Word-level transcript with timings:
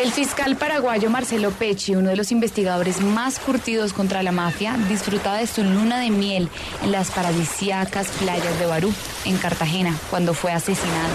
El 0.00 0.12
fiscal 0.12 0.56
paraguayo 0.56 1.10
Marcelo 1.10 1.50
Pecci, 1.50 1.94
uno 1.94 2.08
de 2.08 2.16
los 2.16 2.32
investigadores 2.32 3.02
más 3.02 3.38
curtidos 3.38 3.92
contra 3.92 4.22
la 4.22 4.32
mafia, 4.32 4.74
disfrutaba 4.88 5.36
de 5.36 5.46
su 5.46 5.62
luna 5.62 6.00
de 6.00 6.08
miel 6.08 6.48
en 6.82 6.90
las 6.90 7.10
paradisíacas 7.10 8.08
playas 8.12 8.58
de 8.58 8.64
Barú, 8.64 8.94
en 9.26 9.36
Cartagena, 9.36 9.94
cuando 10.08 10.32
fue 10.32 10.52
asesinado. 10.52 11.12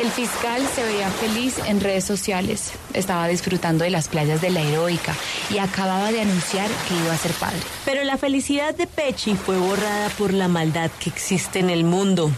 El 0.00 0.10
fiscal 0.10 0.66
se 0.74 0.84
veía 0.84 1.10
feliz 1.10 1.58
en 1.66 1.82
redes 1.82 2.04
sociales, 2.04 2.72
estaba 2.94 3.28
disfrutando 3.28 3.84
de 3.84 3.90
las 3.90 4.08
playas 4.08 4.40
de 4.40 4.48
la 4.48 4.62
heroica 4.62 5.14
y 5.50 5.58
acababa 5.58 6.10
de 6.12 6.22
anunciar 6.22 6.70
que 6.88 6.94
iba 6.94 7.12
a 7.12 7.18
ser 7.18 7.32
padre. 7.32 7.60
Pero 7.84 8.04
la 8.04 8.16
felicidad 8.16 8.74
de 8.74 8.86
Pecci 8.86 9.34
fue 9.34 9.58
borrada 9.58 10.08
por 10.16 10.32
la 10.32 10.48
maldad 10.48 10.90
que 10.98 11.10
existe 11.10 11.58
en 11.58 11.68
el 11.68 11.84
mundo. 11.84 12.32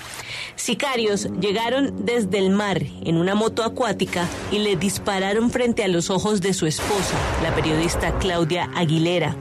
Sicarios 0.57 1.29
llegaron 1.41 2.05
desde 2.05 2.39
el 2.39 2.51
mar 2.51 2.81
en 3.05 3.17
una 3.17 3.35
moto 3.35 3.63
acuática 3.65 4.29
y 4.51 4.59
le 4.59 4.77
dispararon 4.77 5.51
frente 5.51 5.85
a 5.85 5.89
los 5.89 6.11
ojos 6.11 6.41
de 6.41 6.55
su 6.55 6.67
esposa, 6.67 7.17
la 7.43 7.55
periodista 7.55 8.19
Claudia 8.19 8.71
Aguilera. 8.75 9.37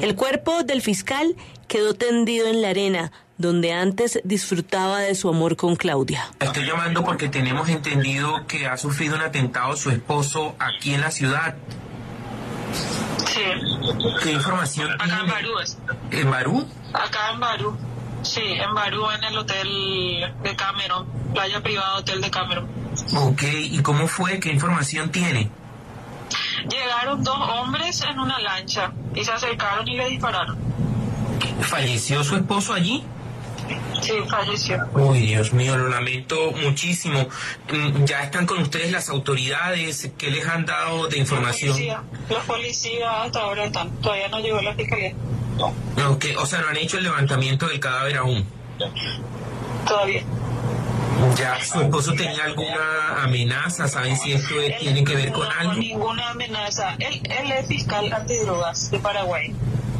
El 0.00 0.14
cuerpo 0.14 0.62
del 0.62 0.82
fiscal 0.82 1.34
quedó 1.68 1.94
tendido 1.94 2.46
en 2.48 2.62
la 2.62 2.68
arena, 2.70 3.12
donde 3.38 3.72
antes 3.72 4.20
disfrutaba 4.24 5.00
de 5.00 5.14
su 5.14 5.28
amor 5.28 5.56
con 5.56 5.76
Claudia. 5.76 6.30
Estoy 6.40 6.64
llamando 6.66 7.04
porque 7.04 7.28
tenemos 7.28 7.68
entendido 7.68 8.46
que 8.46 8.66
ha 8.66 8.76
sufrido 8.76 9.16
un 9.16 9.22
atentado 9.22 9.76
su 9.76 9.90
esposo 9.90 10.54
aquí 10.58 10.94
en 10.94 11.00
la 11.02 11.10
ciudad. 11.10 11.54
Sí. 13.26 13.42
¿Qué 14.22 14.32
información 14.32 14.90
Acá 14.92 15.04
tiene? 15.04 15.20
en 15.20 15.28
Barú. 15.28 15.50
¿En 16.10 16.30
Barú? 16.30 16.66
Acá 16.94 17.32
en 17.34 17.40
Barú. 17.40 17.76
Sí, 18.26 18.40
en 18.42 18.74
Barú, 18.74 19.08
en 19.10 19.22
el 19.22 19.38
hotel 19.38 20.34
de 20.42 20.56
Cameron, 20.56 21.06
playa 21.32 21.62
privada 21.62 21.96
Hotel 21.96 22.20
de 22.20 22.30
Cameron. 22.30 22.68
Ok, 23.14 23.42
¿y 23.44 23.80
cómo 23.82 24.08
fue? 24.08 24.40
¿Qué 24.40 24.50
información 24.52 25.10
tiene? 25.10 25.48
Llegaron 26.68 27.22
dos 27.22 27.38
hombres 27.38 28.02
en 28.02 28.18
una 28.18 28.40
lancha 28.40 28.92
y 29.14 29.24
se 29.24 29.30
acercaron 29.30 29.86
y 29.86 29.96
le 29.96 30.08
dispararon. 30.08 30.58
¿Falleció 31.60 32.24
su 32.24 32.34
esposo 32.36 32.74
allí? 32.74 33.04
Sí, 34.00 34.12
falleció. 34.28 34.78
Uy, 34.94 35.20
Dios 35.20 35.52
mío, 35.52 35.76
lo 35.76 35.88
lamento 35.88 36.52
muchísimo. 36.52 37.28
Mm, 37.72 38.04
¿Ya 38.04 38.22
están 38.22 38.46
con 38.46 38.58
ustedes 38.58 38.92
las 38.92 39.08
autoridades? 39.08 40.10
¿Qué 40.16 40.30
les 40.30 40.46
han 40.46 40.66
dado 40.66 41.08
de 41.08 41.18
información? 41.18 41.76
Los 42.28 42.44
policías 42.44 43.08
hasta 43.24 43.40
ahora 43.40 43.64
están. 43.64 43.90
Todavía 44.00 44.28
no 44.28 44.40
llegó 44.40 44.60
la 44.60 44.74
fiscalía. 44.74 45.12
Ok, 46.08 46.26
o 46.38 46.46
sea, 46.46 46.60
no 46.60 46.68
han 46.68 46.76
hecho 46.76 46.98
el 46.98 47.04
levantamiento 47.04 47.66
del 47.68 47.80
cadáver 47.80 48.18
aún. 48.18 48.46
Todavía. 49.86 50.22
¿Ya 51.36 51.58
su 51.64 51.80
esposo 51.80 52.12
tenía 52.12 52.44
alguna 52.44 53.22
amenaza? 53.22 53.88
¿Saben 53.88 54.16
si 54.16 54.32
esto 54.34 54.60
Él 54.60 54.74
tiene 54.78 55.02
que 55.02 55.14
ver 55.16 55.32
con 55.32 55.48
no, 55.48 55.54
algo? 55.58 55.72
ninguna 55.74 56.30
amenaza. 56.30 56.94
Él, 56.98 57.22
él 57.24 57.52
es 57.52 57.66
fiscal 57.66 58.12
antidrogas 58.12 58.90
de 58.90 58.98
Paraguay 58.98 59.54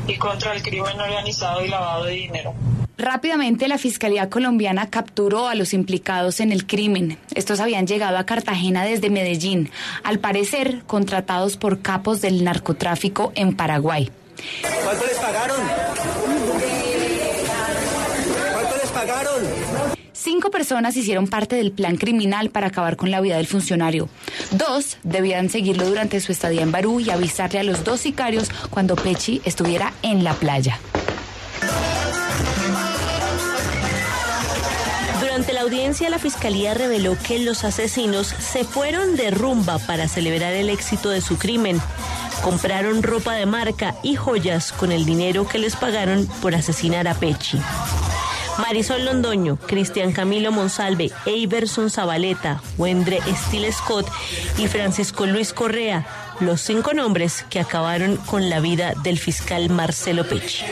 y 0.06 0.16
contra 0.16 0.52
el 0.52 0.62
crimen 0.62 1.00
organizado 1.00 1.64
y 1.64 1.68
lavado 1.68 2.04
de 2.04 2.12
dinero. 2.12 2.54
Rápidamente 2.98 3.68
la 3.68 3.76
Fiscalía 3.76 4.30
colombiana 4.30 4.88
capturó 4.88 5.48
a 5.48 5.54
los 5.54 5.74
implicados 5.74 6.40
en 6.40 6.50
el 6.50 6.66
crimen. 6.66 7.18
Estos 7.34 7.60
habían 7.60 7.86
llegado 7.86 8.16
a 8.16 8.24
Cartagena 8.24 8.84
desde 8.84 9.10
Medellín, 9.10 9.70
al 10.02 10.18
parecer 10.18 10.82
contratados 10.86 11.58
por 11.58 11.82
capos 11.82 12.22
del 12.22 12.42
narcotráfico 12.42 13.32
en 13.34 13.54
Paraguay. 13.54 14.10
¿Cuánto 14.82 15.06
les 15.06 15.16
pagaron? 15.18 15.56
¿Cuánto 18.52 18.76
les 18.82 18.90
pagaron? 18.90 19.42
Cinco 20.12 20.50
personas 20.50 20.96
hicieron 20.96 21.28
parte 21.28 21.56
del 21.56 21.72
plan 21.72 21.98
criminal 21.98 22.48
para 22.48 22.68
acabar 22.68 22.96
con 22.96 23.10
la 23.10 23.20
vida 23.20 23.36
del 23.36 23.46
funcionario. 23.46 24.08
Dos 24.52 24.96
debían 25.02 25.50
seguirlo 25.50 25.86
durante 25.86 26.20
su 26.20 26.32
estadía 26.32 26.62
en 26.62 26.72
Barú 26.72 27.00
y 27.00 27.10
avisarle 27.10 27.60
a 27.60 27.62
los 27.62 27.84
dos 27.84 28.00
sicarios 28.00 28.50
cuando 28.70 28.96
Pechi 28.96 29.42
estuviera 29.44 29.92
en 30.02 30.24
la 30.24 30.32
playa. 30.32 30.80
Durante 35.36 35.52
la 35.52 35.60
audiencia, 35.60 36.08
la 36.08 36.18
fiscalía 36.18 36.72
reveló 36.72 37.14
que 37.22 37.38
los 37.38 37.64
asesinos 37.64 38.26
se 38.26 38.64
fueron 38.64 39.16
de 39.16 39.30
rumba 39.30 39.78
para 39.78 40.08
celebrar 40.08 40.54
el 40.54 40.70
éxito 40.70 41.10
de 41.10 41.20
su 41.20 41.36
crimen. 41.36 41.78
Compraron 42.42 43.02
ropa 43.02 43.34
de 43.34 43.44
marca 43.44 43.96
y 44.02 44.16
joyas 44.16 44.72
con 44.72 44.92
el 44.92 45.04
dinero 45.04 45.46
que 45.46 45.58
les 45.58 45.76
pagaron 45.76 46.26
por 46.40 46.54
asesinar 46.54 47.06
a 47.06 47.12
Pechi. 47.12 47.60
Marisol 48.56 49.04
Londoño, 49.04 49.58
Cristian 49.58 50.12
Camilo 50.12 50.52
Monsalve, 50.52 51.12
Eiberson 51.26 51.90
Zabaleta, 51.90 52.62
Wendre 52.78 53.20
Steele 53.46 53.70
Scott 53.72 54.10
y 54.56 54.68
Francisco 54.68 55.26
Luis 55.26 55.52
Correa, 55.52 56.06
los 56.40 56.62
cinco 56.62 56.94
nombres 56.94 57.44
que 57.50 57.60
acabaron 57.60 58.16
con 58.16 58.48
la 58.48 58.60
vida 58.60 58.94
del 59.02 59.18
fiscal 59.18 59.68
Marcelo 59.68 60.26
Pechi. 60.26 60.64